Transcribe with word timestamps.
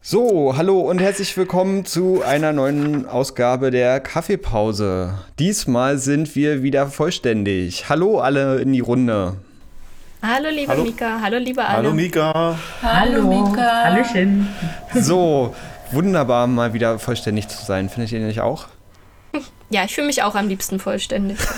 So, 0.00 0.56
hallo 0.56 0.78
und 0.78 1.00
herzlich 1.00 1.36
willkommen 1.36 1.84
zu 1.84 2.22
einer 2.22 2.52
neuen 2.52 3.06
Ausgabe 3.06 3.72
der 3.72 3.98
Kaffeepause. 3.98 5.18
Diesmal 5.40 5.98
sind 5.98 6.36
wir 6.36 6.62
wieder 6.62 6.86
vollständig. 6.86 7.88
Hallo 7.88 8.20
alle 8.20 8.60
in 8.60 8.72
die 8.72 8.78
Runde. 8.78 9.34
Hallo 10.26 10.48
liebe 10.48 10.72
Hallo. 10.72 10.84
Mika, 10.84 11.20
hallo 11.20 11.36
liebe 11.36 11.62
alle. 11.62 11.76
Hallo 11.76 11.92
Mika. 11.92 12.58
Hallo 12.80 13.28
Mika. 13.28 13.84
Hallöchen. 13.84 14.48
So, 14.94 15.54
wunderbar 15.92 16.46
mal 16.46 16.72
wieder 16.72 16.98
vollständig 16.98 17.48
zu 17.48 17.62
sein. 17.62 17.90
Findet 17.90 18.10
ihr 18.12 18.20
nicht 18.20 18.40
auch? 18.40 18.68
Ja, 19.68 19.84
ich 19.84 19.94
fühle 19.94 20.06
mich 20.06 20.22
auch 20.22 20.34
am 20.34 20.48
liebsten 20.48 20.78
vollständig. 20.78 21.38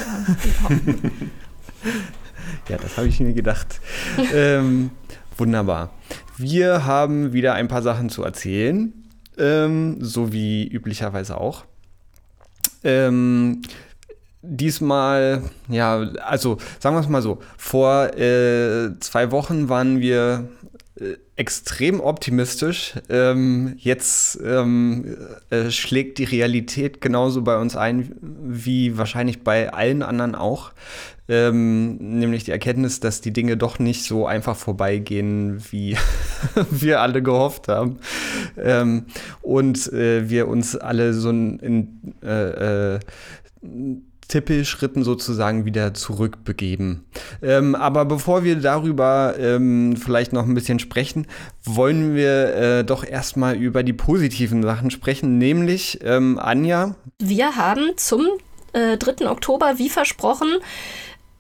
Ja, 2.69 2.79
das 2.79 2.97
habe 2.97 3.07
ich 3.07 3.21
mir 3.21 3.33
gedacht. 3.33 3.81
ähm, 4.35 4.91
wunderbar. 5.37 5.91
Wir 6.37 6.85
haben 6.85 7.33
wieder 7.33 7.55
ein 7.55 7.69
paar 7.69 7.83
Sachen 7.83 8.09
zu 8.09 8.25
erzählen, 8.25 8.93
ähm, 9.39 9.99
so 10.01 10.33
wie 10.33 10.67
üblicherweise 10.67 11.41
auch. 11.41 11.65
Ähm, 12.83 13.63
diesmal, 14.47 15.43
ja, 15.69 15.99
also 16.25 16.59
sagen 16.79 16.97
wir 16.97 17.01
es 17.01 17.09
mal 17.09 17.23
so, 17.23 17.39
vor 17.57 18.17
äh, 18.17 18.99
zwei 19.01 19.31
Wochen 19.31 19.69
waren 19.69 20.01
wir 20.01 20.49
äh, 20.99 21.17
extrem 21.37 22.01
optimistisch. 22.01 22.95
Ähm, 23.11 23.75
jetzt 23.77 24.41
ähm, 24.43 25.17
äh, 25.51 25.71
schlägt 25.71 26.19
die 26.19 26.25
Realität 26.25 27.03
genauso 27.03 27.43
bei 27.43 27.59
uns 27.59 27.77
ein 27.77 28.15
wie 28.23 28.97
wahrscheinlich 28.97 29.45
bei 29.45 29.73
allen 29.73 30.03
anderen 30.03 30.35
auch. 30.35 30.73
Ähm, 31.29 31.97
nämlich 31.97 32.45
die 32.45 32.53
Erkenntnis, 32.53 33.01
dass 33.01 33.21
die 33.21 33.33
Dinge 33.33 33.57
doch 33.57 33.79
nicht 33.79 34.05
so 34.05 34.27
einfach 34.27 34.57
vorbeigehen, 34.57 35.61
wie 35.71 35.97
wir 36.71 37.03
alle 37.03 37.23
gehofft 37.23 37.69
haben. 37.69 37.99
Ähm, 38.57 39.07
und 39.43 39.93
äh, 39.93 40.31
wir 40.31 40.49
uns 40.49 40.77
alle 40.77 41.13
so 41.13 41.29
in, 41.31 41.59
in 41.59 42.15
äh, 42.23 42.95
äh, 42.95 43.01
Tippelschritten 44.29 45.05
sozusagen 45.05 45.65
wieder 45.65 45.95
zurückbegeben. 45.95 47.05
Ähm, 47.43 47.75
aber 47.75 48.05
bevor 48.05 48.45
wir 48.45 48.57
darüber 48.57 49.35
ähm, 49.39 49.97
vielleicht 49.97 50.33
noch 50.33 50.45
ein 50.45 50.55
bisschen 50.55 50.79
sprechen, 50.79 51.27
wollen 51.65 52.15
wir 52.15 52.55
äh, 52.55 52.85
doch 52.85 53.05
erstmal 53.05 53.57
über 53.57 53.83
die 53.83 53.93
positiven 53.93 54.63
Sachen 54.63 54.91
sprechen, 54.91 55.39
nämlich 55.39 56.01
ähm, 56.03 56.39
Anja. 56.39 56.97
Wir 57.19 57.57
haben 57.57 57.93
zum 57.97 58.27
äh, 58.73 58.97
3. 58.97 59.29
Oktober, 59.29 59.79
wie 59.79 59.89
versprochen, 59.89 60.49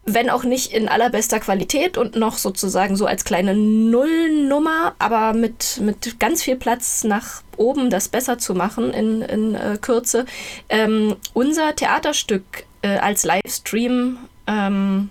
wenn 0.06 0.30
auch 0.30 0.44
nicht 0.44 0.72
in 0.72 0.88
allerbester 0.88 1.40
Qualität 1.40 1.98
und 1.98 2.14
noch 2.14 2.38
sozusagen 2.38 2.96
so 2.96 3.06
als 3.06 3.24
kleine 3.24 3.54
Nullnummer, 3.54 4.94
aber 4.98 5.32
mit, 5.32 5.80
mit 5.82 6.20
ganz 6.20 6.44
viel 6.44 6.56
Platz 6.56 7.02
nach 7.02 7.42
oben, 7.56 7.90
das 7.90 8.08
besser 8.08 8.38
zu 8.38 8.54
machen 8.54 8.92
in, 8.92 9.22
in 9.22 9.54
äh, 9.56 9.78
Kürze, 9.80 10.24
ähm, 10.68 11.16
unser 11.34 11.74
Theaterstück 11.74 12.64
äh, 12.86 12.98
als 12.98 13.24
Livestream 13.24 14.18
ähm, 14.46 15.10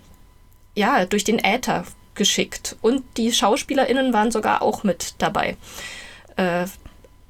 ja, 0.75 1.05
durch 1.05 1.23
den 1.23 1.39
Äther 1.39 1.83
geschickt. 2.15 2.77
Und 2.81 3.03
die 3.17 3.31
SchauspielerInnen 3.31 4.13
waren 4.13 4.31
sogar 4.31 4.61
auch 4.61 4.83
mit 4.83 5.15
dabei. 5.17 5.57
Äh, 6.37 6.65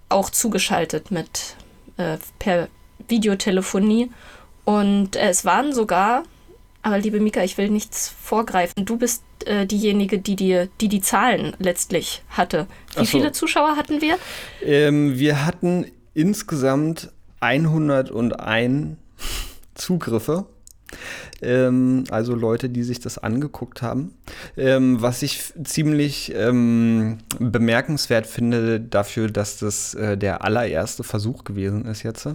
auch 0.10 0.30
zugeschaltet 0.30 1.10
mit 1.10 1.56
äh, 1.98 2.18
per 2.38 2.68
Videotelefonie. 3.08 4.12
Und 4.66 5.16
äh, 5.16 5.30
es 5.30 5.46
waren 5.46 5.74
sogar, 5.74 6.24
aber 6.84 7.00
liebe 7.00 7.20
Mika, 7.20 7.44
ich 7.44 7.58
will 7.58 7.70
nichts 7.70 8.14
vorgreifen. 8.22 8.86
Du 8.86 8.98
bist 8.98 9.24
äh, 9.46 9.66
diejenige, 9.66 10.20
die, 10.20 10.36
dir, 10.36 10.70
die 10.80 10.90
die 10.90 11.02
Zahlen 11.02 11.56
letztlich 11.58 12.22
hatte. 12.30 12.68
Wie 12.96 13.06
so. 13.06 13.18
viele 13.18 13.32
Zuschauer 13.32 13.76
hatten 13.76 14.02
wir? 14.02 14.20
Ähm, 14.64 15.18
wir 15.18 15.46
hatten 15.46 15.92
insgesamt 16.14 17.10
101 17.40 18.98
Zugriffe. 19.76 20.46
Ähm, 21.42 22.06
also 22.10 22.36
Leute, 22.36 22.70
die 22.70 22.84
sich 22.84 23.00
das 23.00 23.18
angeguckt 23.18 23.82
haben. 23.82 24.14
Ähm, 24.56 25.02
was 25.02 25.22
ich 25.24 25.54
ziemlich 25.64 26.34
ähm, 26.36 27.18
bemerkenswert 27.40 28.28
finde 28.28 28.80
dafür, 28.80 29.30
dass 29.30 29.58
das 29.58 29.94
äh, 29.96 30.18
der 30.18 30.44
allererste 30.44 31.04
Versuch 31.04 31.44
gewesen 31.44 31.86
ist 31.86 32.04
jetzt. 32.04 32.28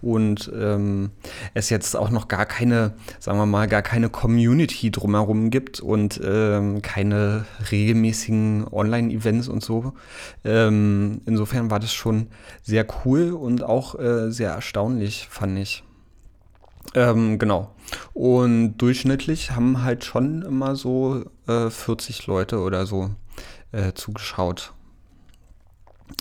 Und 0.00 0.50
ähm, 0.54 1.10
es 1.54 1.70
jetzt 1.70 1.96
auch 1.96 2.10
noch 2.10 2.28
gar 2.28 2.46
keine, 2.46 2.94
sagen 3.18 3.38
wir 3.38 3.46
mal, 3.46 3.68
gar 3.68 3.82
keine 3.82 4.08
Community 4.08 4.90
drumherum 4.90 5.50
gibt 5.50 5.80
und 5.80 6.20
ähm, 6.24 6.82
keine 6.82 7.44
regelmäßigen 7.70 8.66
Online-Events 8.70 9.48
und 9.48 9.62
so. 9.62 9.92
Ähm, 10.44 11.20
insofern 11.26 11.70
war 11.70 11.80
das 11.80 11.92
schon 11.92 12.28
sehr 12.62 12.86
cool 13.04 13.32
und 13.32 13.62
auch 13.62 13.98
äh, 13.98 14.30
sehr 14.30 14.50
erstaunlich, 14.50 15.28
fand 15.30 15.58
ich. 15.58 15.84
Ähm, 16.94 17.38
genau. 17.38 17.70
Und 18.14 18.76
durchschnittlich 18.78 19.52
haben 19.52 19.82
halt 19.82 20.04
schon 20.04 20.42
immer 20.42 20.76
so 20.76 21.24
äh, 21.46 21.70
40 21.70 22.26
Leute 22.26 22.58
oder 22.60 22.86
so 22.86 23.10
äh, 23.72 23.92
zugeschaut. 23.94 24.72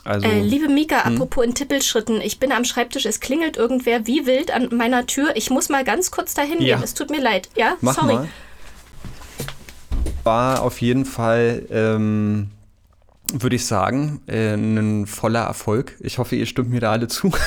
Also, 0.04 0.28
Äh, 0.28 0.42
liebe 0.42 0.68
Mika, 0.68 1.06
Hm? 1.06 1.16
apropos 1.16 1.46
in 1.46 1.54
Tippelschritten, 1.56 2.20
ich 2.22 2.40
bin 2.40 2.52
am 2.52 2.66
Schreibtisch, 2.66 3.06
es 3.06 3.20
klingelt 3.22 3.56
irgendwer 3.58 4.06
wie 4.08 4.26
wild 4.26 4.52
an 4.52 4.70
meiner 4.76 5.06
Tür. 5.08 5.36
Ich 5.36 5.50
muss 5.50 5.70
mal 5.70 5.84
ganz 5.84 6.12
kurz 6.12 6.34
dahin 6.34 6.62
Ja. 6.62 6.76
gehen. 6.76 6.84
Es 6.84 6.94
tut 6.94 7.10
mir 7.10 7.22
leid. 7.22 7.50
Ja, 7.56 7.76
mach 7.82 7.96
sorry. 7.96 8.14
mal. 8.16 8.28
War 10.24 10.62
auf 10.62 10.82
jeden 10.82 11.06
Fall, 11.06 11.66
ähm, 11.72 12.50
würde 13.34 13.56
ich 13.56 13.66
sagen, 13.66 14.22
äh, 14.28 14.54
ein 14.56 15.06
voller 15.08 15.44
Erfolg. 15.44 15.96
Ich 16.02 16.18
hoffe, 16.18 16.36
ihr 16.36 16.46
stimmt 16.46 16.70
mir 16.70 16.82
da 16.82 16.92
alle 16.92 17.08
zu. 17.08 17.32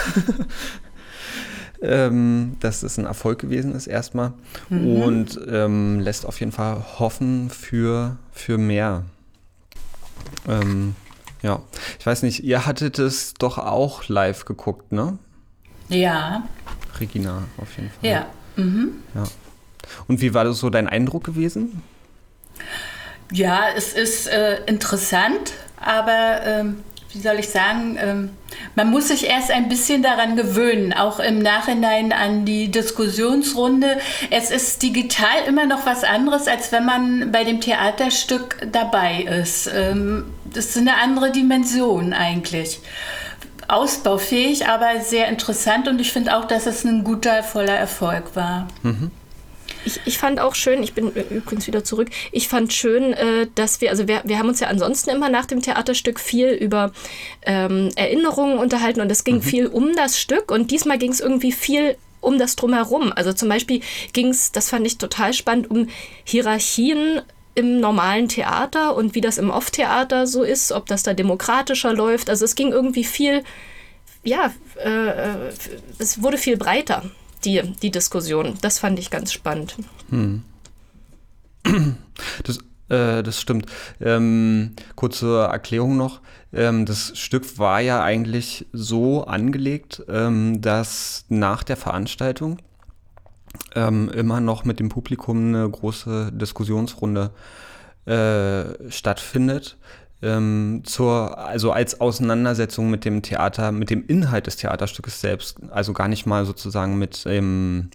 ähm, 1.82 2.56
dass 2.60 2.82
es 2.82 2.98
ein 2.98 3.06
Erfolg 3.06 3.38
gewesen 3.38 3.74
ist 3.74 3.86
erstmal 3.86 4.32
und 4.68 5.40
ähm, 5.48 6.00
lässt 6.00 6.26
auf 6.26 6.38
jeden 6.40 6.52
Fall 6.52 6.84
hoffen 6.98 7.50
für, 7.50 8.16
für 8.32 8.58
mehr. 8.58 9.04
Ähm, 10.48 10.94
ja, 11.42 11.62
ich 11.98 12.06
weiß 12.06 12.22
nicht, 12.22 12.44
ihr 12.44 12.66
hattet 12.66 12.98
es 12.98 13.34
doch 13.34 13.58
auch 13.58 14.08
live 14.08 14.44
geguckt, 14.44 14.92
ne? 14.92 15.18
Ja, 15.88 16.44
Regina, 17.00 17.44
auf 17.56 17.76
jeden 17.76 17.90
Fall. 17.90 18.10
ja. 18.10 18.26
Mhm. 18.56 19.02
Und 20.06 20.20
wie 20.20 20.34
war 20.34 20.44
das 20.44 20.58
so 20.58 20.70
dein 20.70 20.88
Eindruck 20.88 21.24
gewesen? 21.24 21.82
Ja, 23.32 23.64
es 23.76 23.92
ist 23.92 24.26
äh, 24.26 24.64
interessant, 24.66 25.52
aber 25.76 26.40
ähm, 26.44 26.82
wie 27.12 27.20
soll 27.20 27.40
ich 27.40 27.48
sagen, 27.48 27.98
ähm, 28.00 28.30
man 28.76 28.90
muss 28.90 29.08
sich 29.08 29.26
erst 29.26 29.50
ein 29.50 29.68
bisschen 29.68 30.02
daran 30.02 30.36
gewöhnen, 30.36 30.92
auch 30.92 31.18
im 31.18 31.40
Nachhinein 31.40 32.12
an 32.12 32.44
die 32.44 32.70
Diskussionsrunde. 32.70 33.98
Es 34.30 34.50
ist 34.50 34.82
digital 34.82 35.44
immer 35.48 35.66
noch 35.66 35.86
was 35.86 36.04
anderes, 36.04 36.46
als 36.46 36.70
wenn 36.70 36.84
man 36.84 37.32
bei 37.32 37.44
dem 37.44 37.60
Theaterstück 37.60 38.68
dabei 38.70 39.22
ist. 39.22 39.68
Ähm, 39.74 40.26
das 40.44 40.66
ist 40.66 40.78
eine 40.78 40.98
andere 40.98 41.32
Dimension 41.32 42.12
eigentlich. 42.12 42.80
Ausbaufähig, 43.66 44.66
aber 44.66 45.00
sehr 45.00 45.28
interessant 45.28 45.88
und 45.88 46.00
ich 46.00 46.12
finde 46.12 46.36
auch, 46.36 46.44
dass 46.44 46.66
es 46.66 46.84
ein 46.84 47.04
guter, 47.04 47.42
voller 47.42 47.76
Erfolg 47.76 48.34
war. 48.34 48.68
Ich, 49.84 50.00
ich 50.04 50.18
fand 50.18 50.40
auch 50.40 50.54
schön, 50.54 50.82
ich 50.82 50.92
bin 50.92 51.08
übrigens 51.08 51.66
wieder 51.66 51.84
zurück, 51.84 52.08
ich 52.32 52.48
fand 52.48 52.72
schön, 52.72 53.12
äh, 53.12 53.46
dass 53.54 53.80
wir, 53.80 53.90
also 53.90 54.08
wir, 54.08 54.22
wir 54.24 54.38
haben 54.38 54.48
uns 54.48 54.60
ja 54.60 54.68
ansonsten 54.68 55.10
immer 55.10 55.28
nach 55.28 55.46
dem 55.46 55.62
Theaterstück 55.62 56.20
viel 56.20 56.50
über 56.50 56.92
ähm, 57.42 57.90
Erinnerungen 57.96 58.58
unterhalten 58.58 59.00
und 59.00 59.10
es 59.10 59.24
ging 59.24 59.42
viel 59.42 59.66
um 59.66 59.94
das 59.94 60.18
Stück 60.20 60.50
und 60.50 60.70
diesmal 60.70 60.98
ging 60.98 61.12
es 61.12 61.20
irgendwie 61.20 61.52
viel 61.52 61.96
um 62.20 62.38
das 62.38 62.56
drumherum. 62.56 63.12
Also 63.14 63.32
zum 63.32 63.48
Beispiel 63.48 63.80
ging 64.12 64.28
es, 64.28 64.52
das 64.52 64.68
fand 64.68 64.86
ich 64.86 64.98
total 64.98 65.32
spannend, 65.32 65.70
um 65.70 65.88
Hierarchien 66.24 67.22
im 67.54 67.80
normalen 67.80 68.28
Theater 68.28 68.94
und 68.94 69.14
wie 69.14 69.20
das 69.20 69.38
im 69.38 69.50
Off-Theater 69.50 70.26
so 70.26 70.42
ist, 70.42 70.72
ob 70.72 70.86
das 70.86 71.02
da 71.02 71.14
demokratischer 71.14 71.92
läuft. 71.92 72.30
Also 72.30 72.44
es 72.44 72.54
ging 72.54 72.72
irgendwie 72.72 73.04
viel, 73.04 73.42
ja, 74.22 74.52
äh, 74.82 75.08
äh, 75.08 75.52
es 75.98 76.22
wurde 76.22 76.38
viel 76.38 76.56
breiter, 76.56 77.10
die, 77.44 77.62
die 77.82 77.90
Diskussion. 77.90 78.56
Das 78.60 78.78
fand 78.78 78.98
ich 78.98 79.10
ganz 79.10 79.32
spannend. 79.32 79.76
Das, 82.44 82.58
äh, 82.88 83.22
das 83.22 83.40
stimmt. 83.40 83.66
Ähm, 84.00 84.74
kurze 84.96 85.48
Erklärung 85.50 85.96
noch. 85.96 86.20
Ähm, 86.52 86.86
das 86.86 87.16
Stück 87.18 87.58
war 87.58 87.80
ja 87.80 88.02
eigentlich 88.02 88.66
so 88.72 89.24
angelegt, 89.24 90.02
ähm, 90.08 90.60
dass 90.60 91.24
nach 91.28 91.62
der 91.62 91.76
Veranstaltung 91.76 92.58
ähm, 93.74 94.08
immer 94.10 94.40
noch 94.40 94.64
mit 94.64 94.80
dem 94.80 94.88
Publikum 94.88 95.48
eine 95.48 95.68
große 95.68 96.32
Diskussionsrunde 96.32 97.30
äh, 98.06 98.90
stattfindet, 98.90 99.76
ähm, 100.22 100.82
zur, 100.84 101.38
also 101.38 101.72
als 101.72 102.00
Auseinandersetzung 102.00 102.90
mit 102.90 103.04
dem 103.04 103.22
Theater, 103.22 103.72
mit 103.72 103.90
dem 103.90 104.06
Inhalt 104.06 104.46
des 104.46 104.56
Theaterstückes 104.56 105.20
selbst, 105.20 105.58
also 105.70 105.92
gar 105.92 106.08
nicht 106.08 106.26
mal 106.26 106.44
sozusagen 106.44 106.98
mit 106.98 107.24
ähm, 107.26 107.90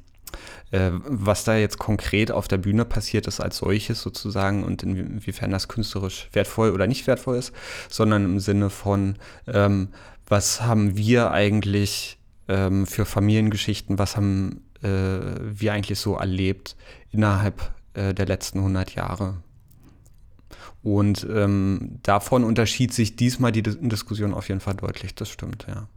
äh, 0.72 0.92
was 1.06 1.44
da 1.44 1.56
jetzt 1.56 1.78
konkret 1.78 2.32
auf 2.32 2.48
der 2.48 2.58
Bühne 2.58 2.86
passiert 2.86 3.28
ist 3.28 3.40
als 3.40 3.58
solches 3.58 4.02
sozusagen 4.02 4.64
und 4.64 4.84
inwiefern 4.84 5.52
das 5.52 5.68
künstlerisch 5.68 6.30
wertvoll 6.34 6.72
oder 6.72 6.88
nicht 6.88 7.08
wertvoll 7.08 7.38
ist, 7.38 7.54
sondern 7.90 8.26
im 8.26 8.40
Sinne 8.40 8.70
von, 8.70 9.16
ähm, 9.48 9.90
was 10.28 10.62
haben 10.62 10.98
wir 10.98 11.32
eigentlich 11.32 12.18
ähm, 12.48 12.88
für 12.88 13.06
Familiengeschichten, 13.06 14.00
was 14.00 14.18
haben 14.18 14.64
äh, 14.82 14.88
wir 15.40 15.74
eigentlich 15.74 16.00
so 16.00 16.16
erlebt 16.16 16.76
innerhalb 17.12 17.72
äh, 17.94 18.14
der 18.14 18.26
letzten 18.26 18.60
100 18.60 18.96
Jahre. 18.96 19.36
Und 20.86 21.26
ähm, 21.28 21.98
davon 22.04 22.44
unterschied 22.44 22.94
sich 22.94 23.16
diesmal 23.16 23.52
die 23.52 23.64
Diskussion 23.64 24.36
auf 24.36 24.50
jeden 24.50 24.60
Fall 24.60 24.76
deutlich, 24.76 25.16
das 25.16 25.30
stimmt, 25.30 25.66
ja. 25.68 25.88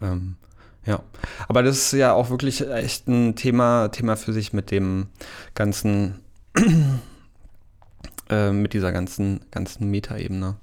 Ähm, 0.00 0.36
ja, 0.84 1.02
aber 1.48 1.64
das 1.64 1.76
ist 1.76 1.92
ja 1.94 2.12
auch 2.12 2.30
wirklich 2.30 2.64
echt 2.70 3.08
ein 3.08 3.34
Thema, 3.34 3.88
Thema 3.88 4.14
für 4.14 4.32
sich 4.32 4.52
mit 4.52 4.70
dem 4.70 5.08
ganzen, 5.54 6.20
äh, 8.30 8.52
mit 8.52 8.74
dieser 8.74 8.92
ganzen, 8.92 9.40
ganzen 9.50 9.90
Metaebene. 9.90 10.54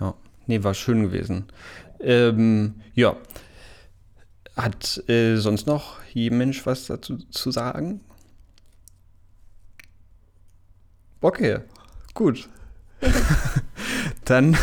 Ja, 0.00 0.14
nee, 0.46 0.62
war 0.62 0.72
schön 0.72 1.02
gewesen. 1.02 1.44
Ähm, 2.00 2.76
ja, 2.94 3.14
hat 4.56 5.06
äh, 5.10 5.36
sonst 5.36 5.66
noch 5.66 5.98
Mensch 6.14 6.64
was 6.64 6.86
dazu 6.86 7.18
zu 7.18 7.50
sagen? 7.50 8.00
Okay, 11.20 11.58
gut. 12.14 12.48
dann, 14.24 14.56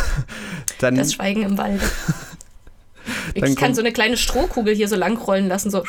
dann. 0.78 0.94
Das 0.96 1.14
Schweigen 1.14 1.42
im 1.42 1.58
Walde. 1.58 1.80
ich 3.34 3.56
kann 3.56 3.74
so 3.74 3.80
eine 3.80 3.92
kleine 3.92 4.16
Strohkugel 4.16 4.74
hier 4.74 4.88
so 4.88 4.96
lang 4.96 5.16
rollen 5.16 5.48
lassen, 5.48 5.70
so. 5.70 5.84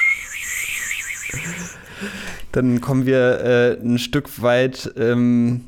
Dann 2.51 2.81
kommen 2.81 3.05
wir 3.05 3.41
äh, 3.41 3.81
ein 3.81 3.99
Stück 3.99 4.41
weit 4.41 4.93
ähm, 4.97 5.65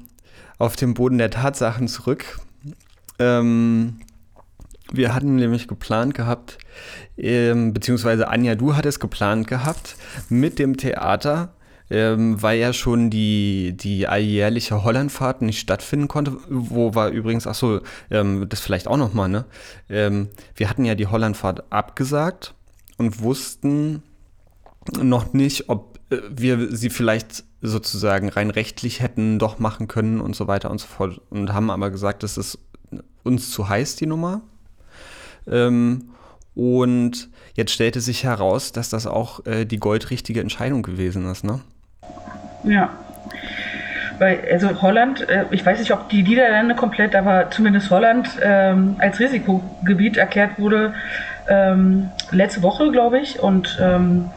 auf 0.58 0.76
den 0.76 0.94
Boden 0.94 1.18
der 1.18 1.30
Tatsachen 1.30 1.88
zurück. 1.88 2.40
Ähm, 3.20 4.00
wir 4.92 5.14
hatten 5.14 5.36
nämlich 5.36 5.68
geplant 5.68 6.14
gehabt, 6.14 6.60
ähm, 7.18 7.74
beziehungsweise 7.74 8.30
Anja, 8.30 8.56
du 8.56 8.76
hattest 8.76 9.00
geplant 9.00 9.48
gehabt, 9.48 9.98
mit 10.30 10.60
dem 10.60 10.78
Theater 10.78 11.54
ähm, 11.90 12.42
weil 12.42 12.60
ja 12.60 12.74
schon 12.74 13.10
die, 13.10 13.76
die 13.76 14.08
alljährliche 14.08 14.84
Hollandfahrt 14.84 15.42
nicht 15.42 15.60
stattfinden 15.60 16.08
konnte, 16.08 16.38
wo 16.50 16.96
war 16.96 17.10
übrigens, 17.10 17.48
ach 17.48 17.56
so, 17.56 17.82
ähm, 18.12 18.48
das 18.50 18.60
vielleicht 18.60 18.88
auch 18.88 18.98
nochmal, 18.98 19.30
ne? 19.30 19.46
Ähm, 19.90 20.30
wir 20.56 20.70
hatten 20.70 20.86
ja 20.86 20.96
die 20.96 21.08
Hollandfahrt 21.08 21.72
abgesagt 21.72 22.54
und 22.98 23.22
wussten 23.22 24.04
noch 25.02 25.34
nicht, 25.34 25.70
ob 25.70 26.00
äh, 26.10 26.18
wir 26.30 26.76
sie 26.76 26.90
vielleicht 26.90 27.44
sozusagen 27.62 28.30
rein 28.30 28.50
rechtlich 28.50 29.02
hätten 29.02 29.40
doch 29.40 29.60
machen 29.60 29.88
können 29.88 30.22
und 30.22 30.36
so 30.36 30.48
weiter 30.48 30.70
und 30.70 30.80
so 30.80 30.88
fort 30.88 31.22
und 31.30 31.54
haben 31.54 31.72
aber 31.72 31.90
gesagt, 31.90 32.24
das 32.24 32.38
ist 32.38 32.60
uns 33.24 33.52
zu 33.52 33.68
heiß, 33.68 33.96
die 33.96 34.06
Nummer. 34.06 34.42
Ähm, 35.48 36.10
und 36.56 37.30
jetzt 37.56 37.72
stellte 37.72 38.02
sich 38.02 38.24
heraus, 38.24 38.72
dass 38.72 38.90
das 38.90 39.06
auch 39.06 39.46
äh, 39.46 39.66
die 39.66 39.80
goldrichtige 39.80 40.42
Entscheidung 40.42 40.82
gewesen 40.82 41.26
ist, 41.30 41.44
ne? 41.44 41.62
Ja. 42.68 42.90
Weil, 44.20 44.40
also 44.52 44.82
Holland, 44.82 45.28
äh, 45.30 45.46
ich 45.52 45.66
weiß 45.66 45.80
nicht, 45.80 45.92
ob 45.92 46.10
die 46.10 46.24
Niederlande 46.24 46.76
komplett, 46.76 47.16
aber 47.16 47.52
zumindest 47.52 47.90
Holland 47.92 48.30
ähm, 48.42 48.96
als 49.00 49.20
Risikogebiet 49.20 50.18
erklärt 50.18 50.58
wurde 50.58 50.94
ähm, 51.48 52.10
letzte 52.32 52.62
Woche, 52.64 52.92
glaube 52.92 53.20
ich. 53.20 53.40
Und 53.40 53.78
ähm, 53.82 54.30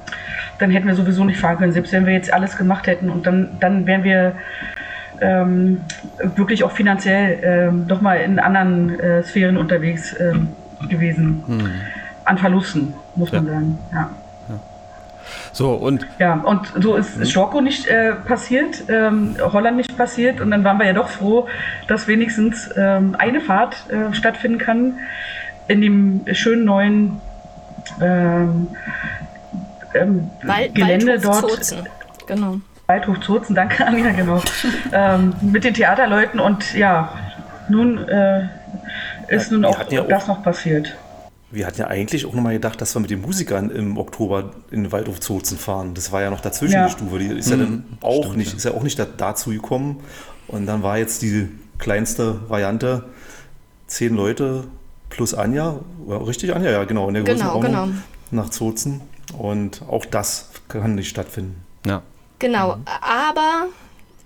dann 0.58 0.70
hätten 0.70 0.86
wir 0.86 0.94
sowieso 0.94 1.24
nicht 1.24 1.40
fahren 1.40 1.58
können, 1.58 1.72
selbst 1.72 1.92
wenn 1.92 2.06
wir 2.06 2.12
jetzt 2.12 2.32
alles 2.32 2.56
gemacht 2.56 2.86
hätten. 2.86 3.10
Und 3.10 3.26
dann, 3.26 3.56
dann 3.60 3.86
wären 3.86 4.04
wir 4.04 4.34
ähm, 5.20 5.80
wirklich 6.36 6.64
auch 6.64 6.72
finanziell 6.72 7.38
ähm, 7.42 7.88
doch 7.88 8.00
mal 8.00 8.16
in 8.16 8.38
anderen 8.38 8.98
äh, 9.00 9.22
Sphären 9.22 9.56
unterwegs 9.56 10.14
ähm, 10.18 10.48
gewesen. 10.88 11.42
Hm. 11.46 11.70
An 12.24 12.38
Verlusten, 12.38 12.94
muss 13.16 13.32
man 13.32 13.46
sagen. 13.46 13.78
Ja. 13.92 14.10
So, 15.52 15.72
und. 15.72 16.06
Ja, 16.18 16.34
und 16.34 16.72
so 16.80 16.96
ist 16.96 17.16
mhm. 17.16 17.26
Schorko 17.26 17.60
nicht 17.60 17.86
äh, 17.86 18.12
passiert, 18.14 18.84
ähm, 18.88 19.36
Holland 19.40 19.76
nicht 19.76 19.96
passiert. 19.96 20.40
Und 20.40 20.50
dann 20.50 20.64
waren 20.64 20.78
wir 20.78 20.86
ja 20.86 20.92
doch 20.92 21.08
froh, 21.08 21.48
dass 21.88 22.06
wenigstens 22.06 22.70
ähm, 22.76 23.16
eine 23.18 23.40
Fahrt 23.40 23.76
äh, 23.90 24.14
stattfinden 24.14 24.58
kann 24.58 24.94
in 25.68 25.80
dem 25.80 26.24
schönen 26.32 26.64
neuen 26.64 27.20
ähm, 28.00 28.68
ähm 29.94 30.30
Wald, 30.42 30.74
Gelände 30.74 31.24
Waldhof 31.24 31.58
dort. 31.70 31.84
Genau. 32.26 32.56
Waldhof 32.86 33.20
Zozen, 33.20 33.54
danke 33.54 33.86
Anja, 33.86 34.10
genau. 34.10 34.42
ähm, 34.92 35.32
mit 35.40 35.64
den 35.64 35.74
Theaterleuten 35.74 36.40
und 36.40 36.74
ja, 36.74 37.12
nun 37.68 38.08
äh, 38.08 38.48
ist 39.28 39.52
nun 39.52 39.64
auch, 39.64 39.90
ja 39.90 40.02
auch 40.02 40.08
das 40.08 40.26
noch 40.26 40.42
passiert. 40.42 40.96
Wir 41.50 41.66
hatten 41.66 41.80
ja 41.80 41.88
eigentlich 41.88 42.26
auch 42.26 42.34
nochmal 42.34 42.52
gedacht, 42.54 42.80
dass 42.80 42.94
wir 42.94 43.00
mit 43.00 43.10
den 43.10 43.20
Musikern 43.20 43.70
im 43.70 43.98
Oktober 43.98 44.52
in 44.70 44.84
den 44.84 44.92
Waldhof 44.92 45.20
Zozen 45.20 45.58
fahren. 45.58 45.94
Das 45.94 46.12
war 46.12 46.22
ja 46.22 46.30
noch 46.30 46.40
dazwischen 46.40 46.74
ja. 46.74 46.86
die 46.86 46.92
Stufe. 46.92 47.18
Die 47.18 47.26
ist 47.26 47.50
ja 47.50 47.56
dann 47.56 47.70
mhm. 47.70 47.84
auch 48.00 48.22
Stimmt, 48.24 48.36
nicht, 48.36 48.50
ja. 48.52 48.56
ist 48.56 48.64
ja 48.64 48.70
auch 48.72 48.82
nicht 48.82 48.98
da, 48.98 49.04
dazu 49.04 49.50
gekommen. 49.50 50.00
Und 50.46 50.66
dann 50.66 50.82
war 50.82 50.98
jetzt 50.98 51.22
die 51.22 51.48
kleinste 51.78 52.48
Variante 52.48 53.04
zehn 53.88 54.14
Leute 54.14 54.64
plus 55.08 55.34
Anja. 55.34 55.80
Richtig, 56.08 56.54
Anja, 56.54 56.70
ja, 56.70 56.84
genau. 56.84 57.08
In 57.08 57.14
der 57.14 57.24
genau, 57.24 57.58
genau. 57.60 57.88
Nach 58.30 58.50
Zozen. 58.50 59.00
Und 59.36 59.82
auch 59.88 60.04
das 60.04 60.50
kann 60.68 60.94
nicht 60.94 61.08
stattfinden. 61.08 61.62
Ja. 61.84 62.02
Genau. 62.38 62.76
Mhm. 62.76 62.84
Aber 63.00 63.66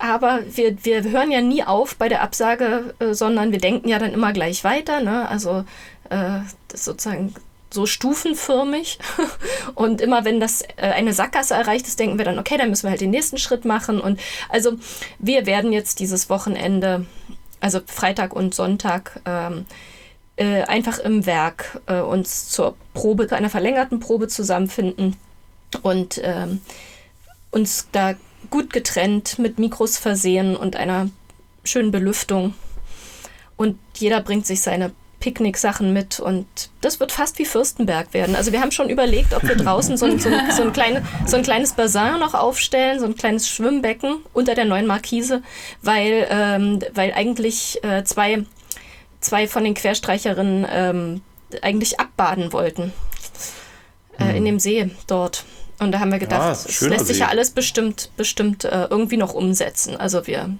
aber 0.04 0.40
wir, 0.50 0.84
wir 0.84 1.02
hören 1.02 1.30
ja 1.30 1.40
nie 1.40 1.64
auf 1.64 1.96
bei 1.96 2.10
der 2.10 2.20
Absage, 2.20 2.94
äh, 2.98 3.14
sondern 3.14 3.52
wir 3.52 3.58
denken 3.58 3.88
ja 3.88 3.98
dann 3.98 4.12
immer 4.12 4.34
gleich 4.34 4.62
weiter. 4.62 5.00
Ne? 5.00 5.26
Also 5.26 5.64
äh, 6.10 6.40
sozusagen 6.74 7.34
so 7.70 7.86
stufenförmig. 7.86 8.98
Und 9.74 10.02
immer 10.02 10.26
wenn 10.26 10.40
das 10.40 10.60
äh, 10.76 10.90
eine 10.94 11.14
Sackgasse 11.14 11.54
erreicht 11.54 11.86
ist, 11.86 11.98
denken 11.98 12.18
wir 12.18 12.26
dann, 12.26 12.38
okay, 12.38 12.58
dann 12.58 12.68
müssen 12.68 12.84
wir 12.84 12.90
halt 12.90 13.00
den 13.00 13.10
nächsten 13.10 13.38
Schritt 13.38 13.64
machen. 13.64 13.98
Und 13.98 14.20
also 14.50 14.74
wir 15.18 15.46
werden 15.46 15.72
jetzt 15.72 16.00
dieses 16.00 16.28
Wochenende, 16.28 17.06
also 17.60 17.80
Freitag 17.86 18.34
und 18.34 18.54
Sonntag, 18.54 19.22
ähm, 19.24 19.64
äh, 20.36 20.64
einfach 20.64 20.98
im 20.98 21.24
Werk 21.24 21.80
äh, 21.86 22.00
uns 22.00 22.50
zur 22.50 22.76
Probe, 22.92 23.30
einer 23.32 23.50
verlängerten 23.50 24.00
Probe 24.00 24.28
zusammenfinden 24.28 25.16
und 25.82 26.20
ähm, 26.22 26.60
uns 27.50 27.88
da 27.92 28.14
gut 28.50 28.72
getrennt 28.72 29.38
mit 29.38 29.58
Mikros 29.58 29.98
versehen 29.98 30.56
und 30.56 30.76
einer 30.76 31.10
schönen 31.64 31.90
Belüftung. 31.90 32.54
Und 33.56 33.78
jeder 33.96 34.20
bringt 34.20 34.46
sich 34.46 34.60
seine 34.60 34.92
Picknicksachen 35.24 35.94
mit 35.94 36.20
und 36.20 36.46
das 36.82 37.00
wird 37.00 37.10
fast 37.10 37.38
wie 37.38 37.46
Fürstenberg 37.46 38.12
werden. 38.12 38.36
Also 38.36 38.52
wir 38.52 38.60
haben 38.60 38.72
schon 38.72 38.90
überlegt, 38.90 39.32
ob 39.32 39.42
wir 39.42 39.56
draußen 39.56 39.96
so 39.96 40.04
ein, 40.04 40.18
so 40.18 40.28
ein, 40.28 40.50
so 40.50 40.62
ein, 40.62 40.72
kleine, 40.74 41.02
so 41.26 41.38
ein 41.38 41.42
kleines 41.42 41.72
Bassin 41.72 42.20
noch 42.20 42.34
aufstellen, 42.34 43.00
so 43.00 43.06
ein 43.06 43.14
kleines 43.14 43.48
Schwimmbecken 43.48 44.16
unter 44.34 44.54
der 44.54 44.66
neuen 44.66 44.86
Markise, 44.86 45.42
weil, 45.80 46.26
ähm, 46.28 46.80
weil 46.92 47.14
eigentlich 47.14 47.82
äh, 47.82 48.04
zwei, 48.04 48.44
zwei 49.20 49.48
von 49.48 49.64
den 49.64 49.72
Querstreicherinnen 49.72 50.66
ähm, 50.70 51.22
eigentlich 51.62 51.98
abbaden 52.00 52.52
wollten 52.52 52.92
äh, 54.20 54.36
in 54.36 54.44
dem 54.44 54.58
See 54.58 54.90
dort. 55.06 55.44
Und 55.78 55.92
da 55.92 56.00
haben 56.00 56.12
wir 56.12 56.18
gedacht, 56.18 56.40
ah, 56.40 56.52
es 56.52 56.80
lässt 56.80 57.06
sich 57.06 57.18
ja 57.18 57.28
alles 57.28 57.50
bestimmt, 57.50 58.10
bestimmt 58.16 58.64
äh, 58.64 58.86
irgendwie 58.90 59.16
noch 59.16 59.34
umsetzen. 59.34 59.96
Also 59.96 60.26
wir, 60.26 60.56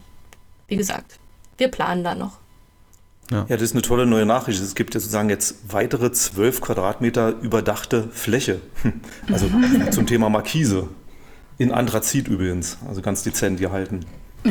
wie 0.68 0.76
gesagt, 0.76 1.18
wir 1.56 1.68
planen 1.68 2.02
da 2.04 2.14
noch. 2.14 2.38
Ja. 3.30 3.47
ja, 3.49 3.56
das 3.56 3.62
ist 3.62 3.73
eine 3.73 3.83
tolle 3.83 4.06
neue 4.06 4.26
Nachricht. 4.26 4.61
Es 4.61 4.75
gibt 4.75 4.94
ja 4.94 5.00
sozusagen 5.00 5.30
jetzt 5.30 5.73
weitere 5.73 6.12
zwölf 6.12 6.61
Quadratmeter 6.61 7.40
überdachte 7.40 8.09
Fläche. 8.12 8.61
Also 9.33 9.49
zum 9.90 10.06
Thema 10.06 10.28
Markise. 10.28 10.88
In 11.56 11.73
Anthrazit 11.73 12.28
übrigens. 12.28 12.76
Also 12.87 13.00
ganz 13.00 13.23
dezent 13.23 13.61
gehalten. 13.61 14.04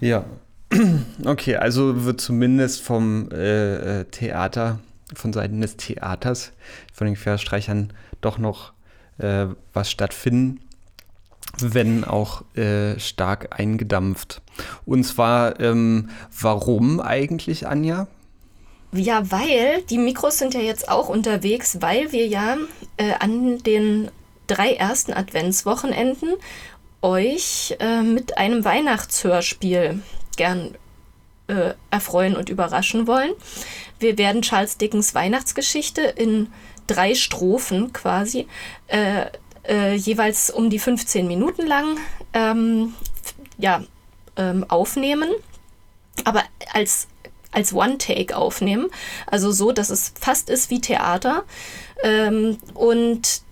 ja. 0.00 0.24
Okay, 1.24 1.56
also 1.56 2.04
wird 2.04 2.20
zumindest 2.20 2.82
vom 2.82 3.30
äh, 3.32 4.00
äh, 4.00 4.04
Theater, 4.04 4.78
von 5.14 5.32
Seiten 5.32 5.60
des 5.60 5.76
Theaters, 5.76 6.52
von 6.92 7.06
den 7.06 7.16
Querstreichern 7.16 7.92
doch 8.20 8.38
noch 8.38 8.72
äh, 9.18 9.46
was 9.72 9.90
stattfinden 9.90 10.60
wenn 11.60 12.04
auch 12.04 12.42
äh, 12.56 12.98
stark 12.98 13.58
eingedampft. 13.58 14.42
Und 14.84 15.04
zwar, 15.04 15.58
ähm, 15.60 16.10
warum 16.38 17.00
eigentlich, 17.00 17.66
Anja? 17.66 18.06
Ja, 18.92 19.30
weil 19.30 19.82
die 19.90 19.98
Mikros 19.98 20.38
sind 20.38 20.54
ja 20.54 20.60
jetzt 20.60 20.88
auch 20.88 21.08
unterwegs, 21.08 21.78
weil 21.80 22.12
wir 22.12 22.26
ja 22.26 22.56
äh, 22.96 23.12
an 23.18 23.58
den 23.58 24.10
drei 24.46 24.72
ersten 24.74 25.12
Adventswochenenden 25.12 26.30
euch 27.02 27.76
äh, 27.80 28.02
mit 28.02 28.38
einem 28.38 28.64
Weihnachtshörspiel 28.64 30.02
gern 30.36 30.74
äh, 31.48 31.74
erfreuen 31.90 32.36
und 32.36 32.48
überraschen 32.48 33.06
wollen. 33.06 33.32
Wir 33.98 34.16
werden 34.18 34.42
Charles 34.42 34.78
Dickens 34.78 35.14
Weihnachtsgeschichte 35.14 36.02
in 36.02 36.52
drei 36.86 37.14
Strophen 37.14 37.92
quasi, 37.92 38.46
äh, 38.86 39.26
äh, 39.66 39.94
jeweils 39.94 40.50
um 40.50 40.70
die 40.70 40.78
15 40.78 41.26
Minuten 41.26 41.66
lang, 41.66 41.98
ähm, 42.32 42.94
ja, 43.58 43.82
ähm, 44.36 44.64
aufnehmen, 44.68 45.30
aber 46.24 46.42
als, 46.72 47.08
als 47.50 47.72
One-Take 47.72 48.36
aufnehmen. 48.36 48.88
Also 49.26 49.50
so, 49.52 49.72
dass 49.72 49.90
es 49.90 50.12
fast 50.18 50.48
ist 50.48 50.70
wie 50.70 50.80
Theater. 50.80 51.44
Ähm, 52.02 52.58
und 52.74 53.42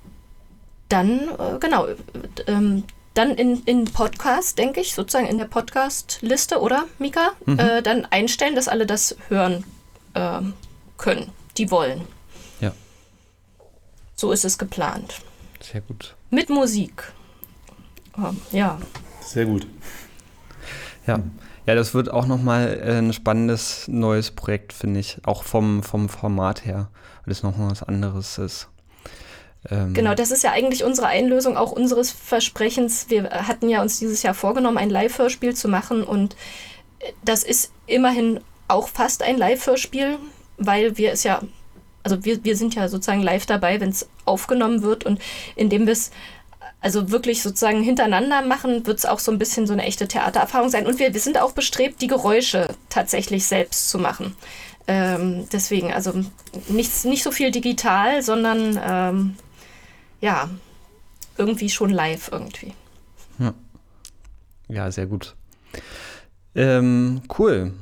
dann, 0.89 1.29
äh, 1.39 1.59
genau, 1.59 1.89
ähm, 2.47 2.85
dann 3.17 3.31
in, 3.31 3.63
in 3.65 3.85
Podcast, 3.85 4.59
denke 4.59 4.81
ich, 4.81 4.95
sozusagen 4.95 5.27
in 5.27 5.39
der 5.39 5.47
Podcast-Liste, 5.47 6.61
oder, 6.61 6.85
Mika? 6.99 7.31
Mhm. 7.47 7.59
Äh, 7.59 7.83
dann 7.83 8.05
einstellen, 8.07 8.55
dass 8.55 8.69
alle 8.69 8.87
das 8.87 9.17
hören 9.29 9.65
äh, 10.15 10.41
können, 10.99 11.31
die 11.57 11.71
wollen. 11.71 12.03
Ja. 12.61 12.73
So 14.15 14.33
ist 14.33 14.45
es 14.45 14.59
geplant. 14.59 15.15
Sehr 15.61 15.81
gut. 15.81 16.15
Mit 16.31 16.51
Musik. 16.51 17.13
Ähm, 18.19 18.41
ja. 18.53 18.79
Sehr 19.21 19.47
gut. 19.47 19.67
Ja. 21.07 21.21
Ja, 21.67 21.75
das 21.75 21.95
wird 21.95 22.11
auch 22.11 22.27
nochmal 22.27 22.81
äh, 22.81 22.99
ein 22.99 23.13
spannendes 23.13 23.89
neues 23.89 24.31
Projekt, 24.31 24.73
finde 24.73 25.01
ich. 25.01 25.19
Auch 25.25 25.43
vom, 25.43 25.83
vom 25.83 26.09
Format 26.09 26.65
her, 26.65 26.91
weil 27.25 27.33
es 27.33 27.43
nochmal 27.43 27.71
was 27.71 27.83
anderes 27.83 28.39
ist. 28.39 28.69
Ähm 29.71 29.95
genau, 29.95 30.15
das 30.15 30.31
ist 30.31 30.43
ja 30.43 30.53
eigentlich 30.53 30.85
unsere 30.85 31.09
Einlösung 31.09 31.57
auch 31.57 31.73
unseres 31.73 32.11
Versprechens. 32.11 33.07
Wir 33.09 33.31
hatten 33.31 33.69
ja 33.69 33.83
uns 33.83 33.99
dieses 33.99 34.23
Jahr 34.23 34.35
vorgenommen, 34.35 34.79
ein 34.79 34.91
Live-Hörspiel 34.91 35.55
zu 35.55 35.69
machen 35.69 36.03
und 36.03 36.37
das 37.25 37.43
ist 37.43 37.73
immerhin 37.87 38.41
auch 38.69 38.89
fast 38.89 39.23
ein 39.23 39.39
Live-Hörspiel, 39.39 40.19
weil 40.57 40.97
wir 40.99 41.13
es 41.13 41.25
ja, 41.25 41.41
also 42.03 42.25
wir, 42.25 42.43
wir 42.45 42.57
sind 42.57 42.75
ja 42.75 42.89
sozusagen 42.89 43.23
live 43.23 43.47
dabei, 43.47 43.81
wenn 43.81 43.91
es 43.91 44.09
aufgenommen 44.25 44.83
wird 44.83 45.05
und 45.05 45.21
indem 45.55 45.87
wir 45.87 45.93
es 45.93 46.11
also 46.81 47.11
wirklich 47.11 47.43
sozusagen 47.43 47.83
hintereinander 47.83 48.43
machen, 48.43 48.87
wird 48.87 48.99
es 48.99 49.07
auch 49.07 49.19
so 49.19 49.33
ein 49.33 49.39
bisschen 49.39 49.67
so 49.67 49.73
eine 49.73 49.83
echte 49.83 50.07
Theatererfahrung 50.07 50.69
sein. 50.69 50.87
Und 50.87 50.99
wir, 50.99 51.13
wir 51.15 51.21
sind 51.21 51.41
auch 51.41 51.53
bestrebt, 51.53 52.01
die 52.01 52.07
Geräusche 52.07 52.69
tatsächlich 52.91 53.47
selbst 53.47 53.89
zu 53.89 53.99
machen. 53.99 54.37
Ähm, 54.87 55.49
deswegen, 55.53 55.93
also 55.93 56.13
nichts, 56.69 57.05
nicht 57.05 57.25
so 57.25 57.33
viel 57.33 57.51
digital, 57.51 58.23
sondern 58.23 58.81
ähm, 58.87 59.37
ja, 60.27 60.51
irgendwie 61.39 61.69
schon 61.69 61.91
live 61.91 62.31
irgendwie. 62.33 62.73
Ja, 63.39 63.55
ja 64.69 64.91
sehr 64.91 65.07
gut. 65.07 65.37
Ähm, 66.57 67.23
cool. 67.39 67.73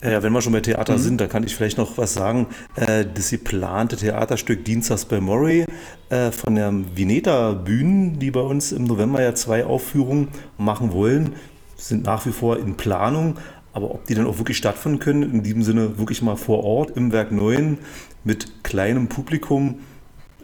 Ja, 0.00 0.22
wenn 0.22 0.32
wir 0.32 0.42
schon 0.42 0.52
bei 0.52 0.60
Theater 0.60 0.94
mhm. 0.94 0.98
sind, 0.98 1.20
da 1.20 1.26
kann 1.26 1.42
ich 1.42 1.56
vielleicht 1.56 1.76
noch 1.76 1.98
was 1.98 2.14
sagen. 2.14 2.46
Äh, 2.76 3.04
das 3.12 3.30
geplante 3.30 3.96
Theaterstück 3.96 4.64
Dienstags 4.64 5.04
bei 5.04 5.20
Murray 5.20 5.66
äh, 6.08 6.30
von 6.30 6.54
der 6.54 6.72
Vineta 6.94 7.52
Bühnen, 7.52 8.20
die 8.20 8.30
bei 8.30 8.40
uns 8.40 8.70
im 8.70 8.84
November 8.84 9.22
ja 9.22 9.34
zwei 9.34 9.64
Aufführungen 9.64 10.28
machen 10.56 10.92
wollen, 10.92 11.34
sind 11.76 12.04
nach 12.04 12.26
wie 12.26 12.32
vor 12.32 12.58
in 12.58 12.76
Planung. 12.76 13.38
Aber 13.72 13.92
ob 13.92 14.06
die 14.06 14.14
dann 14.14 14.26
auch 14.26 14.38
wirklich 14.38 14.56
stattfinden 14.56 15.00
können, 15.00 15.22
in 15.22 15.42
diesem 15.42 15.64
Sinne 15.64 15.98
wirklich 15.98 16.22
mal 16.22 16.36
vor 16.36 16.62
Ort 16.62 16.96
im 16.96 17.10
Werk 17.10 17.32
9 17.32 17.78
mit 18.22 18.62
kleinem 18.62 19.08
Publikum, 19.08 19.80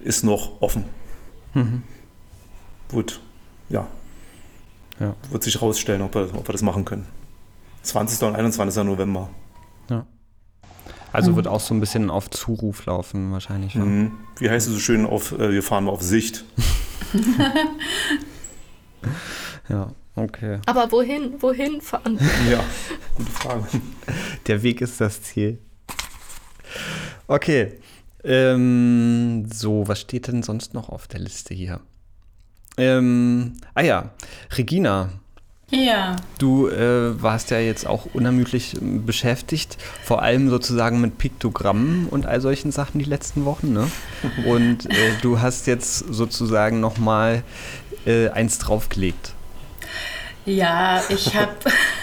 ist 0.03 0.25
noch 0.25 0.61
offen. 0.61 0.85
Mhm. 1.55 1.83
Gut, 2.91 3.21
ja. 3.69 3.87
ja. 4.99 5.15
Wird 5.31 5.43
sich 5.43 5.55
herausstellen, 5.55 6.03
ob 6.03 6.15
wir, 6.15 6.35
ob 6.35 6.49
wir 6.49 6.53
das 6.53 6.63
machen 6.63 6.85
können. 6.85 7.07
20. 7.83 8.23
und 8.27 8.37
21. 8.37 8.85
November. 8.85 9.31
Ja. 9.89 10.07
Also 11.13 11.33
mhm. 11.33 11.37
wird 11.37 11.49
auch 11.49 11.61
so 11.61 11.75
ein 11.75 11.81
bisschen 11.81 12.11
auf 12.11 12.31
Zuruf 12.31 12.87
laufen, 12.87 13.33
wahrscheinlich. 13.33 13.75
Mhm. 13.75 14.13
Wie 14.39 14.51
heißt 14.51 14.69
es 14.69 14.75
so 14.75 14.81
schön 14.81 15.07
auf, 15.07 15.33
äh, 15.33 15.53
wir 15.53 15.63
fahren 15.63 15.85
mal 15.85 15.93
auf 15.93 16.03
Sicht. 16.03 16.45
ja, 19.69 19.91
okay. 20.15 20.61
Aber 20.67 20.91
wohin? 20.93 21.41
Wohin 21.41 21.81
fahren? 21.81 22.19
ja, 22.51 22.63
gute 23.17 23.31
Frage. 23.31 23.65
Der 24.47 24.63
Weg 24.63 24.81
ist 24.81 25.01
das 25.01 25.23
Ziel. 25.23 25.59
Okay. 27.27 27.79
Ähm, 28.25 29.49
so, 29.53 29.87
was 29.87 30.01
steht 30.01 30.29
denn 30.29 30.43
sonst 30.43 30.75
noch 30.75 30.89
auf 30.89 31.07
der 31.07 31.21
Liste 31.21 31.55
hier? 31.55 31.81
Ähm, 32.77 33.55
ah 33.75 33.83
ja, 33.83 34.11
Regina. 34.57 35.11
Ja. 35.71 36.17
Du 36.39 36.69
äh, 36.69 37.21
warst 37.23 37.51
ja 37.51 37.59
jetzt 37.59 37.87
auch 37.87 38.07
unermüdlich 38.15 38.77
beschäftigt, 38.81 39.77
vor 40.03 40.23
allem 40.23 40.49
sozusagen 40.49 41.01
mit 41.01 41.19
Piktogrammen 41.19 42.07
und 42.09 42.25
all 42.25 42.41
solchen 42.41 42.73
Sachen 42.73 42.99
die 42.99 43.05
letzten 43.05 43.45
Wochen. 43.45 43.75
Ne? 43.75 43.91
Und 44.47 44.87
äh, 44.87 45.13
du 45.21 45.41
hast 45.41 45.67
jetzt 45.67 45.99
sozusagen 45.99 46.81
nochmal 46.81 47.43
äh, 48.07 48.31
eins 48.31 48.59
draufgelegt. 48.59 49.35
Ja, 50.47 51.03
ich 51.11 51.37
habe 51.37 51.53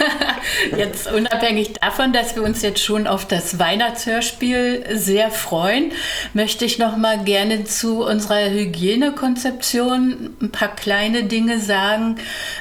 jetzt 0.78 1.12
unabhängig 1.12 1.74
davon, 1.74 2.14
dass 2.14 2.36
wir 2.36 2.44
uns 2.44 2.62
jetzt 2.62 2.84
schon 2.84 3.08
auf 3.08 3.28
das 3.28 3.60
Weihnachtshörspiel 3.60 4.86
sehr 4.94 5.32
freuen, 5.32 5.92
möchte 6.34 6.66
ich 6.66 6.80
noch 6.80 6.98
mal 6.98 7.24
gerne 7.24 7.66
zu 7.66 8.04
unserer 8.04 8.50
Hygienekonzeption 8.50 10.36
ein 10.42 10.52
paar 10.52 10.76
kleine 10.76 11.24
Dinge 11.24 11.60
sagen. 11.60 12.18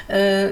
Äh, 0.07 0.49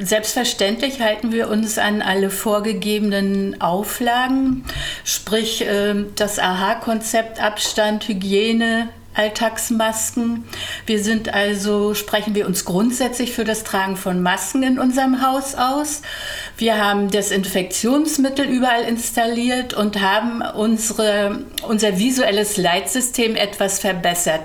Selbstverständlich 0.00 1.00
halten 1.00 1.30
wir 1.30 1.48
uns 1.48 1.78
an 1.78 2.02
alle 2.02 2.28
vorgegebenen 2.28 3.60
Auflagen, 3.60 4.64
sprich 5.04 5.64
äh, 5.64 5.94
das 6.16 6.40
AHA-Konzept 6.40 7.40
Abstand, 7.40 8.08
Hygiene, 8.08 8.88
Alltagsmasken. 9.14 10.44
Wir 10.86 11.02
sind 11.02 11.32
also, 11.32 11.94
sprechen 11.94 12.34
wir 12.34 12.46
uns 12.46 12.64
grundsätzlich 12.64 13.32
für 13.32 13.44
das 13.44 13.64
Tragen 13.64 13.96
von 13.96 14.22
Masken 14.22 14.62
in 14.62 14.78
unserem 14.78 15.26
Haus 15.26 15.54
aus. 15.54 16.02
Wir 16.56 16.84
haben 16.84 17.10
Desinfektionsmittel 17.10 18.46
überall 18.46 18.82
installiert 18.82 19.74
und 19.74 20.00
haben 20.00 20.42
unsere, 20.42 21.44
unser 21.66 21.98
visuelles 21.98 22.56
Leitsystem 22.56 23.36
etwas 23.36 23.78
verbessert. 23.78 24.42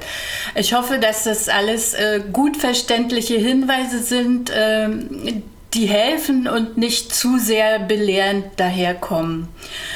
Ich 0.55 0.73
hoffe, 0.73 0.99
dass 0.99 1.23
das 1.23 1.49
alles 1.49 1.93
äh, 1.93 2.21
gut 2.31 2.57
verständliche 2.57 3.35
Hinweise 3.35 3.99
sind, 3.99 4.49
äh, 4.49 4.89
die 5.73 5.87
helfen 5.87 6.47
und 6.47 6.77
nicht 6.77 7.13
zu 7.13 7.37
sehr 7.37 7.79
belehrend 7.79 8.59
daherkommen. 8.59 9.47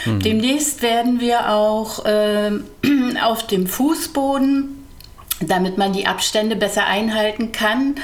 Mhm. 0.05 0.19
Demnächst 0.19 0.81
werden 0.81 1.19
wir 1.19 1.51
auch 1.51 2.05
äh, 2.05 2.51
auf 3.23 3.47
dem 3.47 3.65
Fußboden, 3.65 4.85
damit 5.41 5.77
man 5.77 5.93
die 5.93 6.05
Abstände 6.05 6.55
besser 6.55 6.85
einhalten 6.85 7.51
kann, 7.51 7.95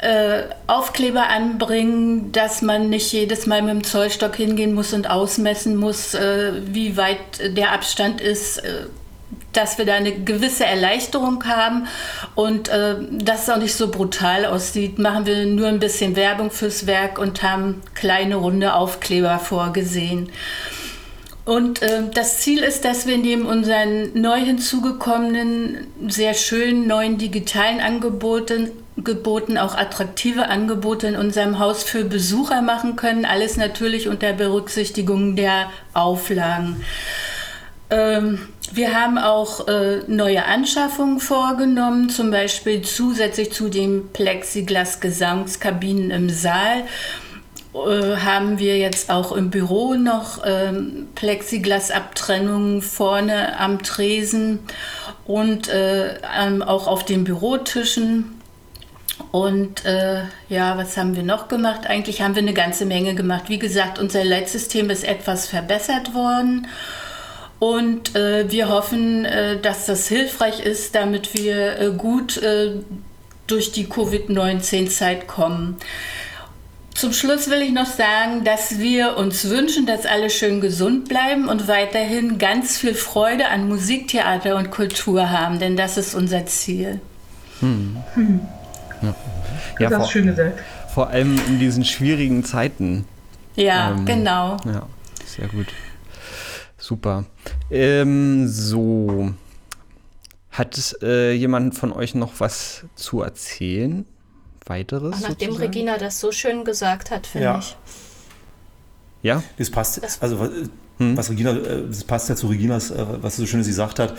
äh, 0.00 0.44
Aufkleber 0.66 1.28
anbringen, 1.28 2.32
dass 2.32 2.62
man 2.62 2.88
nicht 2.88 3.12
jedes 3.12 3.46
Mal 3.46 3.60
mit 3.60 3.70
dem 3.70 3.84
Zollstock 3.84 4.36
hingehen 4.36 4.72
muss 4.72 4.94
und 4.94 5.10
ausmessen 5.10 5.76
muss, 5.76 6.14
äh, 6.14 6.52
wie 6.64 6.96
weit 6.96 7.56
der 7.56 7.72
Abstand 7.72 8.20
ist 8.20 8.58
äh, 8.58 8.86
dass 9.52 9.78
wir 9.78 9.84
da 9.84 9.94
eine 9.94 10.12
gewisse 10.12 10.64
Erleichterung 10.64 11.44
haben 11.44 11.86
und 12.34 12.68
äh, 12.68 12.96
dass 13.10 13.42
es 13.44 13.50
auch 13.50 13.58
nicht 13.58 13.74
so 13.74 13.90
brutal 13.90 14.44
aussieht, 14.44 14.98
machen 14.98 15.26
wir 15.26 15.46
nur 15.46 15.68
ein 15.68 15.80
bisschen 15.80 16.16
Werbung 16.16 16.50
fürs 16.50 16.86
Werk 16.86 17.18
und 17.18 17.42
haben 17.42 17.82
kleine 17.94 18.36
runde 18.36 18.74
Aufkleber 18.74 19.38
vorgesehen. 19.38 20.30
Und 21.44 21.82
äh, 21.82 22.02
das 22.14 22.38
Ziel 22.38 22.62
ist, 22.62 22.84
dass 22.84 23.06
wir 23.06 23.18
neben 23.18 23.46
unseren 23.46 24.12
neu 24.14 24.38
hinzugekommenen, 24.38 25.86
sehr 26.06 26.34
schönen 26.34 26.86
neuen 26.86 27.18
digitalen 27.18 27.80
Angeboten, 27.80 28.70
Geboten 28.96 29.56
auch 29.56 29.74
attraktive 29.74 30.48
Angebote 30.48 31.06
in 31.06 31.16
unserem 31.16 31.58
Haus 31.58 31.82
für 31.82 32.04
Besucher 32.04 32.60
machen 32.60 32.96
können. 32.96 33.24
Alles 33.24 33.56
natürlich 33.56 34.08
unter 34.08 34.32
Berücksichtigung 34.32 35.36
der 35.36 35.70
Auflagen. 35.94 36.84
Ähm, 37.90 38.48
wir 38.72 38.94
haben 38.94 39.18
auch 39.18 39.66
äh, 39.66 40.02
neue 40.06 40.44
Anschaffungen 40.44 41.18
vorgenommen, 41.18 42.08
zum 42.08 42.30
Beispiel 42.30 42.82
zusätzlich 42.82 43.52
zu 43.52 43.68
den 43.68 44.12
Plexiglas-Gesangskabinen 44.12 46.12
im 46.12 46.30
Saal 46.30 46.84
äh, 47.74 48.16
haben 48.16 48.58
wir 48.58 48.78
jetzt 48.78 49.10
auch 49.10 49.32
im 49.32 49.50
Büro 49.50 49.94
noch 49.94 50.42
ähm, 50.44 51.08
Plexiglas-Abtrennungen 51.14 52.82
vorne 52.82 53.58
am 53.58 53.82
Tresen 53.82 54.60
und 55.26 55.68
äh, 55.68 56.18
auch 56.64 56.86
auf 56.86 57.04
den 57.04 57.24
Bürotischen. 57.24 58.36
Und 59.32 59.84
äh, 59.84 60.22
ja, 60.48 60.78
was 60.78 60.96
haben 60.96 61.14
wir 61.14 61.22
noch 61.22 61.48
gemacht? 61.48 61.86
Eigentlich 61.86 62.22
haben 62.22 62.34
wir 62.34 62.42
eine 62.42 62.54
ganze 62.54 62.86
Menge 62.86 63.14
gemacht. 63.14 63.44
Wie 63.48 63.58
gesagt, 63.58 63.98
unser 63.98 64.24
Leitsystem 64.24 64.90
ist 64.90 65.04
etwas 65.04 65.46
verbessert 65.46 66.14
worden. 66.14 66.66
Und 67.60 68.16
äh, 68.16 68.50
wir 68.50 68.68
hoffen, 68.70 69.26
äh, 69.26 69.60
dass 69.60 69.86
das 69.86 70.08
hilfreich 70.08 70.60
ist, 70.60 70.94
damit 70.94 71.34
wir 71.34 71.78
äh, 71.78 71.90
gut 71.90 72.38
äh, 72.38 72.72
durch 73.46 73.70
die 73.70 73.84
Covid-19-Zeit 73.84 75.28
kommen. 75.28 75.76
Zum 76.94 77.12
Schluss 77.12 77.50
will 77.50 77.60
ich 77.60 77.72
noch 77.72 77.86
sagen, 77.86 78.44
dass 78.44 78.78
wir 78.78 79.16
uns 79.18 79.48
wünschen, 79.48 79.86
dass 79.86 80.06
alle 80.06 80.30
schön 80.30 80.62
gesund 80.62 81.08
bleiben 81.08 81.48
und 81.48 81.68
weiterhin 81.68 82.38
ganz 82.38 82.78
viel 82.78 82.94
Freude 82.94 83.48
an 83.48 83.68
Musik, 83.68 84.08
Theater 84.08 84.56
und 84.56 84.70
Kultur 84.70 85.30
haben, 85.30 85.58
denn 85.58 85.76
das 85.76 85.98
ist 85.98 86.14
unser 86.14 86.46
Ziel. 86.46 87.00
Hm. 87.60 87.96
Hm. 88.14 88.40
Ja, 89.02 89.14
ja 89.78 89.88
das 89.90 89.98
vor, 89.98 90.10
schön 90.10 90.26
gesagt. 90.26 90.58
Vor 90.92 91.08
allem 91.08 91.38
in 91.46 91.58
diesen 91.58 91.84
schwierigen 91.84 92.42
Zeiten. 92.42 93.04
Ja, 93.54 93.90
ähm, 93.90 94.06
genau. 94.06 94.56
Ja, 94.64 94.86
sehr 95.26 95.48
gut. 95.48 95.66
Super. 96.80 97.24
Ähm, 97.70 98.48
so. 98.48 99.32
Hat 100.50 100.96
äh, 101.02 101.32
jemand 101.32 101.76
von 101.76 101.92
euch 101.92 102.14
noch 102.14 102.40
was 102.40 102.84
zu 102.96 103.22
erzählen? 103.22 104.04
Weiteres? 104.66 105.14
Ach, 105.16 105.20
nachdem 105.20 105.50
sozusagen? 105.50 105.72
Regina 105.72 105.98
das 105.98 106.18
so 106.18 106.32
schön 106.32 106.64
gesagt 106.64 107.10
hat, 107.10 107.26
finde 107.26 107.44
ja. 107.44 107.58
ich. 107.58 107.76
Ja? 109.22 109.42
Das 109.58 109.70
passt. 109.70 110.02
Das 110.02 110.20
also 110.20 110.48
hm. 111.00 111.16
was 111.16 111.30
Regina, 111.30 111.52
äh, 111.52 111.86
das 111.88 112.04
passt 112.04 112.28
ja 112.28 112.36
zu 112.36 112.48
Reginas, 112.48 112.90
äh, 112.90 113.04
was 113.22 113.36
sie 113.36 113.42
so 113.42 113.46
schön 113.46 113.60
gesagt 113.62 113.98
hat, 113.98 114.14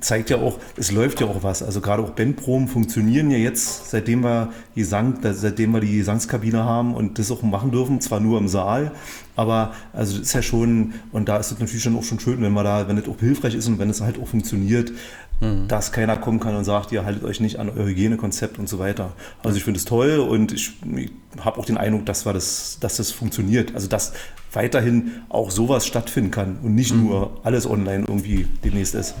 zeigt 0.00 0.28
ja 0.28 0.38
auch, 0.38 0.58
es 0.76 0.90
läuft 0.90 1.20
ja 1.20 1.28
auch 1.28 1.44
was. 1.44 1.62
Also 1.62 1.80
gerade 1.80 2.02
auch 2.02 2.10
Bandproben 2.10 2.66
funktionieren 2.66 3.30
ja 3.30 3.38
jetzt, 3.38 3.90
seitdem 3.90 4.24
wir 4.24 4.52
Gesang, 4.74 5.18
seitdem 5.22 5.72
wir 5.72 5.80
die 5.80 5.98
Gesangskabine 5.98 6.64
haben 6.64 6.96
und 6.96 7.20
das 7.20 7.30
auch 7.30 7.42
machen 7.42 7.70
dürfen, 7.70 8.00
zwar 8.00 8.18
nur 8.18 8.38
im 8.38 8.48
Saal, 8.48 8.90
aber 9.36 9.74
also 9.92 10.18
das 10.18 10.28
ist 10.28 10.32
ja 10.32 10.42
schon, 10.42 10.94
und 11.12 11.28
da 11.28 11.36
ist 11.36 11.52
es 11.52 11.60
natürlich 11.60 11.84
dann 11.84 11.96
auch 11.96 12.02
schon 12.02 12.18
schön, 12.18 12.40
wenn 12.42 12.52
man 12.52 12.64
da, 12.64 12.88
wenn 12.88 12.96
das 12.96 13.06
auch 13.06 13.20
hilfreich 13.20 13.54
ist 13.54 13.68
und 13.68 13.78
wenn 13.78 13.90
es 13.90 14.00
halt 14.00 14.20
auch 14.20 14.26
funktioniert, 14.26 14.92
mhm. 15.40 15.68
dass 15.68 15.92
keiner 15.92 16.16
kommen 16.16 16.40
kann 16.40 16.56
und 16.56 16.64
sagt, 16.64 16.90
ihr 16.92 17.04
haltet 17.04 17.22
euch 17.22 17.40
nicht 17.40 17.58
an 17.58 17.68
euer 17.68 17.86
Hygienekonzept 17.86 18.58
und 18.58 18.68
so 18.68 18.78
weiter. 18.78 19.12
Also 19.42 19.58
ich 19.58 19.64
finde 19.64 19.78
es 19.78 19.84
toll 19.84 20.18
und 20.18 20.52
ich, 20.52 20.72
ich 20.96 21.10
habe 21.40 21.60
auch 21.60 21.66
den 21.66 21.76
Eindruck, 21.76 22.06
dass, 22.06 22.26
wir 22.26 22.32
das, 22.32 22.78
dass 22.80 22.96
das 22.96 23.12
funktioniert. 23.12 23.74
Also 23.74 23.88
dass 23.88 24.14
weiterhin 24.52 25.22
auch 25.28 25.50
sowas 25.50 25.86
stattfinden 25.86 26.30
kann 26.30 26.58
und 26.62 26.74
nicht 26.74 26.94
mhm. 26.94 27.04
nur 27.04 27.40
alles 27.44 27.68
online 27.68 28.04
irgendwie 28.08 28.48
demnächst 28.64 28.94
ist. 28.94 29.14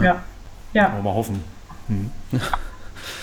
Ja, 0.00 0.22
ja. 0.72 1.00
Mal 1.02 1.12
hoffen. 1.12 1.42
Mhm. 1.88 2.10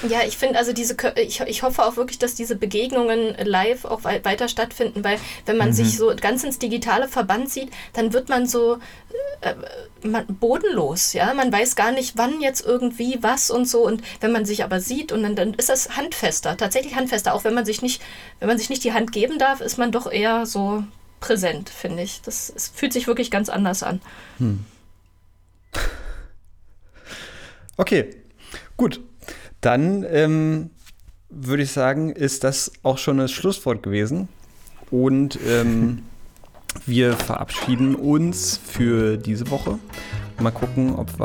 Ja, 0.07 0.19
ich 0.25 0.37
finde 0.37 0.57
also 0.57 0.73
diese, 0.73 0.95
ich, 1.15 1.41
ich 1.41 1.63
hoffe 1.63 1.83
auch 1.83 1.95
wirklich, 1.97 2.19
dass 2.19 2.35
diese 2.35 2.55
Begegnungen 2.55 3.35
live 3.43 3.85
auch 3.85 4.03
weiter 4.03 4.47
stattfinden, 4.47 5.03
weil 5.03 5.19
wenn 5.45 5.57
man 5.57 5.69
mhm. 5.69 5.73
sich 5.73 5.97
so 5.97 6.13
ganz 6.19 6.43
ins 6.43 6.59
digitale 6.59 7.07
Verband 7.07 7.49
sieht, 7.49 7.71
dann 7.93 8.13
wird 8.13 8.29
man 8.29 8.47
so 8.47 8.79
äh, 9.41 9.55
man, 10.03 10.25
bodenlos, 10.27 11.13
ja. 11.13 11.33
Man 11.33 11.51
weiß 11.51 11.75
gar 11.75 11.91
nicht, 11.91 12.17
wann 12.17 12.41
jetzt 12.41 12.65
irgendwie 12.65 13.19
was 13.21 13.49
und 13.49 13.67
so. 13.67 13.85
Und 13.85 14.03
wenn 14.21 14.31
man 14.31 14.45
sich 14.45 14.63
aber 14.63 14.79
sieht 14.79 15.11
und 15.11 15.23
dann, 15.23 15.35
dann 15.35 15.53
ist 15.53 15.69
das 15.69 15.97
handfester, 15.97 16.57
tatsächlich 16.57 16.95
handfester. 16.95 17.33
Auch 17.33 17.43
wenn 17.43 17.53
man 17.53 17.65
sich 17.65 17.81
nicht, 17.81 18.01
wenn 18.39 18.47
man 18.47 18.57
sich 18.57 18.69
nicht 18.69 18.83
die 18.83 18.93
Hand 18.93 19.11
geben 19.11 19.37
darf, 19.39 19.61
ist 19.61 19.77
man 19.77 19.91
doch 19.91 20.11
eher 20.11 20.45
so 20.45 20.83
präsent, 21.19 21.69
finde 21.69 22.03
ich. 22.03 22.21
Das 22.21 22.51
es 22.53 22.69
fühlt 22.69 22.93
sich 22.93 23.07
wirklich 23.07 23.31
ganz 23.31 23.49
anders 23.49 23.83
an. 23.83 24.01
Hm. 24.37 24.65
Okay, 27.75 28.15
gut. 28.77 29.01
Dann 29.63 30.05
ähm, 30.10 30.72
würde 31.29 31.63
ich 31.63 31.72
sagen, 31.72 32.12
ist 32.12 32.43
das 32.43 32.72
auch 32.84 32.98
schon 32.98 33.17
das 33.17 33.32
Schlusswort 33.32 33.82
gewesen. 33.82 34.27
Und 34.91 35.39
ähm, 35.48 36.03
wir 36.86 37.13
verabschieden 37.13 37.96
uns 37.96 38.58
für 38.58 39.17
diese 39.17 39.50
Woche. 39.50 39.79
Mal 40.39 40.51
gucken, 40.51 40.96
ob 40.96 41.17
wir 41.17 41.22